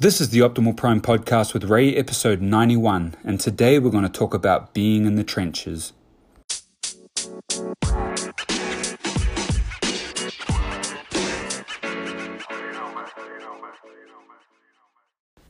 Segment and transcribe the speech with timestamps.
[0.00, 4.08] This is the Optimal Prime podcast with Ray, episode 91, and today we're going to
[4.08, 5.92] talk about being in the trenches.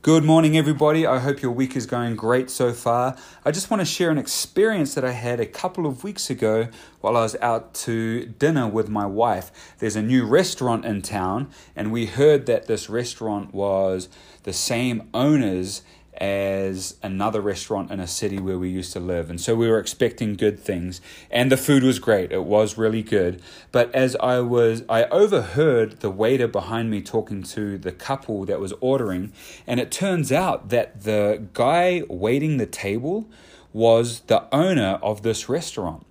[0.09, 1.05] Good morning, everybody.
[1.05, 3.15] I hope your week is going great so far.
[3.45, 6.69] I just want to share an experience that I had a couple of weeks ago
[6.99, 9.75] while I was out to dinner with my wife.
[9.77, 14.09] There's a new restaurant in town, and we heard that this restaurant was
[14.45, 15.83] the same owners
[16.19, 19.29] as another restaurant in a city where we used to live.
[19.29, 20.99] And so we were expecting good things.
[21.31, 22.31] And the food was great.
[22.31, 23.41] It was really good.
[23.71, 28.59] But as I was, I overheard the waiter behind me talking to the couple that
[28.59, 29.31] was ordering.
[29.65, 33.29] And it turns out that the guy waiting the table
[33.71, 36.05] was the owner of this restaurant.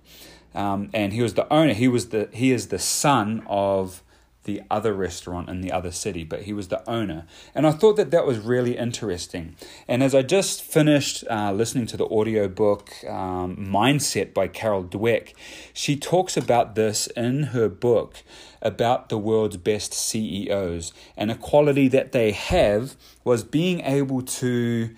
[0.55, 1.73] Um, and he was the owner.
[1.73, 4.01] He was the he is the son of
[4.49, 7.27] the other restaurant in the other city, but he was the owner.
[7.53, 9.55] And I thought that that was really interesting.
[9.87, 15.33] And as I just finished uh, listening to the audiobook um, Mindset by Carol Dweck,
[15.71, 18.23] she talks about this in her book
[18.59, 20.93] about the world's best CEOs.
[21.15, 24.89] And a quality that they have was being able to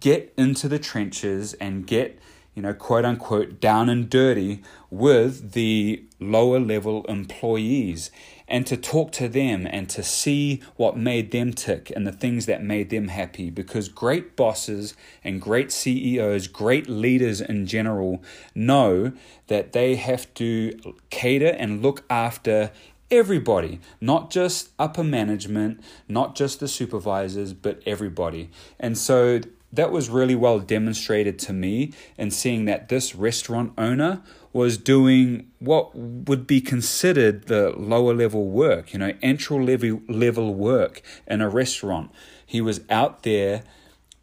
[0.00, 2.18] get into the trenches and get
[2.56, 8.10] you know, quote unquote, down and dirty with the lower level employees
[8.48, 12.46] and to talk to them and to see what made them tick and the things
[12.46, 13.50] that made them happy.
[13.50, 18.22] Because great bosses and great CEOs, great leaders in general,
[18.54, 19.12] know
[19.48, 22.70] that they have to cater and look after
[23.10, 28.50] everybody, not just upper management, not just the supervisors, but everybody.
[28.80, 29.40] And so
[29.72, 34.22] that was really well demonstrated to me in seeing that this restaurant owner
[34.52, 40.54] was doing what would be considered the lower level work, you know, entry level level
[40.54, 42.10] work in a restaurant.
[42.44, 43.64] He was out there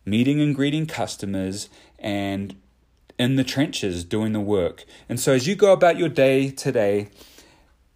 [0.05, 2.55] meeting and greeting customers and
[3.19, 4.85] in the trenches doing the work.
[5.07, 7.09] And so as you go about your day today,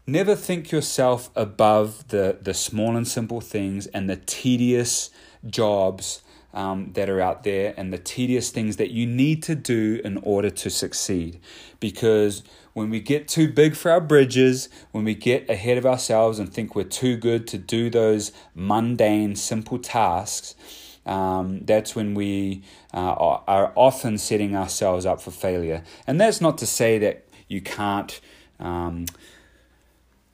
[0.06, 5.10] never think yourself above the the small and simple things and the tedious
[5.46, 6.22] jobs
[6.54, 10.18] um, that are out there and the tedious things that you need to do in
[10.18, 11.40] order to succeed.
[11.80, 12.44] Because
[12.74, 16.52] when we get too big for our bridges, when we get ahead of ourselves and
[16.52, 20.56] think we're too good to do those mundane, simple tasks,
[21.06, 23.14] um, that's when we uh,
[23.48, 25.84] are often setting ourselves up for failure.
[26.06, 28.20] And that's not to say that you can't.
[28.60, 29.06] Um,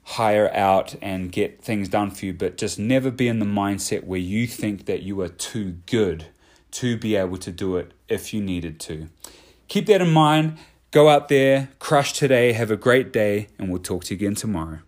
[0.04, 4.04] hire out and get things done for you, but just never be in the mindset
[4.04, 6.26] where you think that you are too good
[6.72, 9.08] to be able to do it if you needed to.
[9.68, 10.58] Keep that in mind.
[10.90, 14.34] Go out there, crush today, have a great day, and we'll talk to you again
[14.34, 14.80] tomorrow.